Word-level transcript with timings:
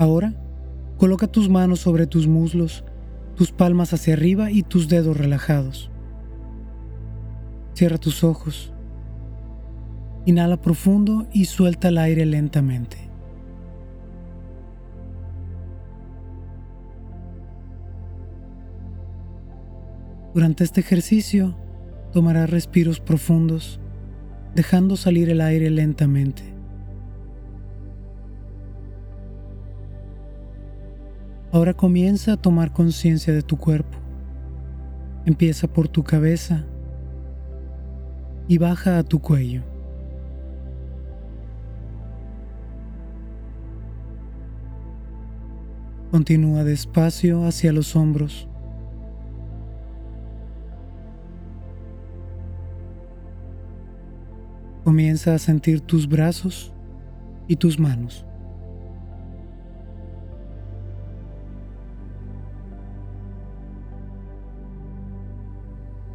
Ahora, 0.00 0.32
coloca 0.96 1.26
tus 1.26 1.50
manos 1.50 1.80
sobre 1.80 2.06
tus 2.06 2.26
muslos, 2.26 2.86
tus 3.36 3.52
palmas 3.52 3.92
hacia 3.92 4.14
arriba 4.14 4.50
y 4.50 4.62
tus 4.62 4.88
dedos 4.88 5.14
relajados. 5.14 5.90
Cierra 7.74 7.98
tus 7.98 8.24
ojos. 8.24 8.72
Inhala 10.24 10.58
profundo 10.58 11.26
y 11.34 11.44
suelta 11.44 11.88
el 11.88 11.98
aire 11.98 12.24
lentamente. 12.24 12.96
Durante 20.32 20.64
este 20.64 20.80
ejercicio, 20.80 21.54
tomarás 22.10 22.48
respiros 22.48 23.00
profundos, 23.00 23.80
dejando 24.54 24.96
salir 24.96 25.28
el 25.28 25.42
aire 25.42 25.68
lentamente. 25.68 26.49
Ahora 31.52 31.74
comienza 31.74 32.34
a 32.34 32.36
tomar 32.36 32.72
conciencia 32.72 33.34
de 33.34 33.42
tu 33.42 33.56
cuerpo. 33.56 33.98
Empieza 35.26 35.66
por 35.66 35.88
tu 35.88 36.04
cabeza 36.04 36.64
y 38.46 38.58
baja 38.58 38.98
a 38.98 39.02
tu 39.02 39.18
cuello. 39.18 39.62
Continúa 46.12 46.62
despacio 46.62 47.44
hacia 47.44 47.72
los 47.72 47.96
hombros. 47.96 48.48
Comienza 54.84 55.34
a 55.34 55.38
sentir 55.38 55.80
tus 55.80 56.08
brazos 56.08 56.72
y 57.48 57.56
tus 57.56 57.78
manos. 57.78 58.24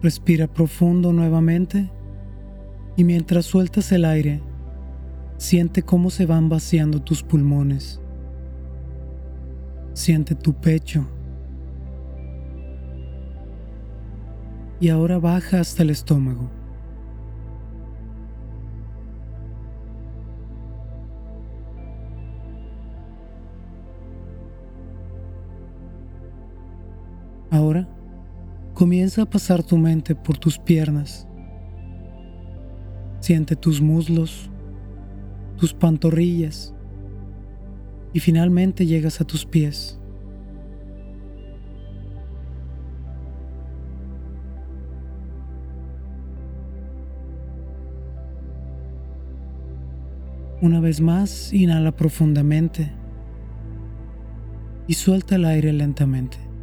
Respira 0.06 0.46
profundo 0.46 1.12
nuevamente 1.12 1.90
y 2.96 3.04
mientras 3.04 3.48
sueltas 3.48 3.92
el 3.92 4.06
aire, 4.06 4.40
siente 5.38 5.82
cómo 5.82 6.12
se 6.12 6.28
van 6.28 6.48
vaciando 6.48 7.02
tus 7.02 7.24
pulmones. 7.24 8.00
Siente 9.94 10.36
tu 10.36 10.54
pecho. 10.54 11.08
Y 14.80 14.90
ahora 14.90 15.18
baja 15.18 15.60
hasta 15.60 15.82
el 15.82 15.90
estómago. 15.90 16.52
Ahora 27.50 27.95
Comienza 28.76 29.22
a 29.22 29.26
pasar 29.26 29.64
tu 29.64 29.78
mente 29.78 30.16
por 30.16 30.38
tus 30.38 30.60
piernas. 30.60 31.26
Siente 33.22 33.56
tus 33.56 33.80
muslos, 33.80 34.50
tus 35.56 35.74
pantorrillas 35.74 36.74
y 38.12 38.20
finalmente 38.20 38.86
llegas 38.86 39.22
a 39.22 39.24
tus 39.24 39.46
pies. 39.46 39.98
Una 50.62 50.82
vez 50.82 51.00
más, 51.00 51.54
inhala 51.54 51.96
profundamente 51.96 52.92
y 54.86 54.96
suelta 54.96 55.36
el 55.36 55.46
aire 55.46 55.72
lentamente. 55.72 56.55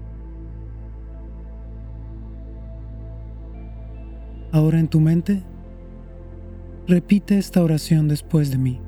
Ahora 4.53 4.79
en 4.79 4.89
tu 4.89 5.01
mente, 5.01 5.43
repite 6.87 7.39
esta 7.39 7.63
oración 7.63 8.07
después 8.07 8.51
de 8.51 8.59
mí. 8.59 8.81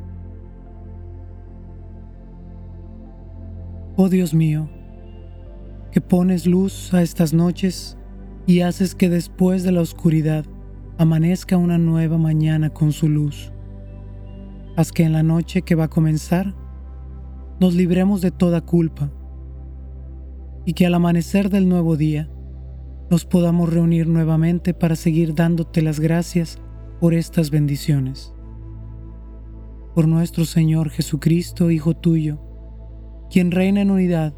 Oh 3.96 4.10
Dios 4.10 4.34
mío, 4.34 4.68
que 5.90 6.02
pones 6.02 6.46
luz 6.46 6.92
a 6.92 7.00
estas 7.00 7.32
noches 7.32 7.96
y 8.46 8.60
haces 8.60 8.94
que 8.94 9.08
después 9.08 9.62
de 9.62 9.72
la 9.72 9.80
oscuridad 9.80 10.44
amanezca 10.98 11.56
una 11.56 11.78
nueva 11.78 12.18
mañana 12.18 12.68
con 12.68 12.92
su 12.92 13.08
luz. 13.08 13.50
Haz 14.76 14.92
que 14.92 15.04
en 15.04 15.14
la 15.14 15.22
noche 15.22 15.62
que 15.62 15.76
va 15.76 15.84
a 15.84 15.90
comenzar 15.90 16.54
nos 17.58 17.74
libremos 17.74 18.20
de 18.20 18.32
toda 18.32 18.60
culpa 18.60 19.10
y 20.66 20.74
que 20.74 20.84
al 20.84 20.94
amanecer 20.94 21.48
del 21.48 21.70
nuevo 21.70 21.96
día 21.96 22.28
nos 23.10 23.24
podamos 23.24 23.72
reunir 23.72 24.06
nuevamente 24.06 24.74
para 24.74 24.96
seguir 24.96 25.34
dándote 25.34 25.82
las 25.82 26.00
gracias 26.00 26.58
por 27.00 27.14
estas 27.14 27.50
bendiciones. 27.50 28.34
Por 29.94 30.08
nuestro 30.08 30.44
Señor 30.44 30.90
Jesucristo, 30.90 31.70
Hijo 31.70 31.94
tuyo, 31.94 32.40
quien 33.30 33.50
reina 33.50 33.82
en 33.82 33.90
unidad 33.90 34.34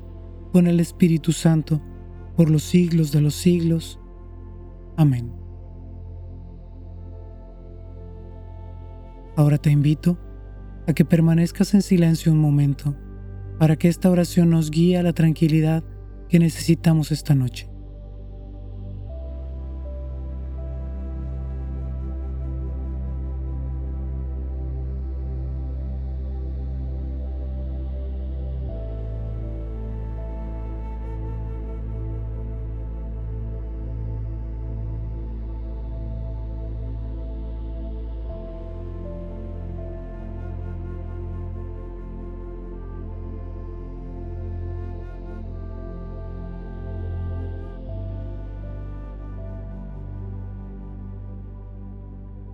con 0.53 0.67
el 0.67 0.81
Espíritu 0.81 1.33
Santo 1.33 1.81
por 2.37 2.51
los 2.51 2.63
siglos 2.63 3.13
de 3.13 3.21
los 3.21 3.35
siglos. 3.35 4.01
Amén. 4.97 5.33
Ahora 9.37 9.59
te 9.59 9.71
invito 9.71 10.19
a 10.87 10.93
que 10.93 11.05
permanezcas 11.05 11.75
en 11.75 11.83
silencio 11.83 12.33
un 12.33 12.39
momento 12.39 12.97
para 13.59 13.77
que 13.77 13.89
esta 13.89 14.11
oración 14.11 14.51
nos 14.51 14.71
guíe 14.71 14.99
a 14.99 15.03
la 15.03 15.13
tranquilidad 15.13 15.85
que 16.29 16.39
necesitamos 16.39 17.13
esta 17.13 17.35
noche. 17.35 17.76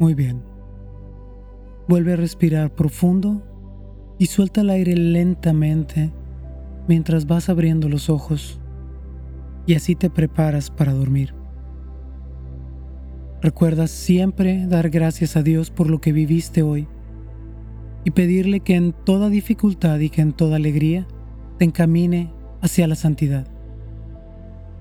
Muy 0.02 0.14
bien. 0.14 0.42
Vuelve 1.86 2.14
a 2.14 2.16
respirar 2.16 2.74
profundo 2.74 3.40
y 4.18 4.26
suelta 4.26 4.62
el 4.62 4.70
aire 4.70 4.96
lentamente, 4.96 6.10
mientras 6.88 7.28
vas 7.28 7.48
abriendo 7.48 7.88
los 7.88 8.10
ojos 8.10 8.58
y 9.64 9.76
así 9.76 9.94
te 9.94 10.10
preparas 10.10 10.72
para 10.72 10.92
dormir. 10.92 11.32
Recuerda 13.42 13.86
siempre 13.86 14.66
dar 14.66 14.90
gracias 14.90 15.36
a 15.36 15.44
Dios 15.44 15.70
por 15.70 15.88
lo 15.88 16.00
que 16.00 16.10
viviste 16.10 16.64
hoy 16.64 16.88
y 18.02 18.10
pedirle 18.10 18.58
que 18.58 18.74
en 18.74 18.92
toda 19.04 19.28
dificultad 19.28 20.00
y 20.00 20.10
que 20.10 20.22
en 20.22 20.32
toda 20.32 20.56
alegría 20.56 21.06
te 21.60 21.64
encamine 21.64 22.32
hacia 22.60 22.88
la 22.88 22.96
santidad. 22.96 23.46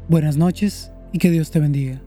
Buenas 0.09 0.37
noches 0.37 0.91
y 1.13 1.19
que 1.19 1.29
Dios 1.29 1.51
te 1.51 1.59
bendiga. 1.59 2.01